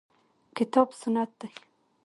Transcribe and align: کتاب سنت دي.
کتاب 0.57 0.87
سنت 1.01 1.29
دي. 1.39 1.47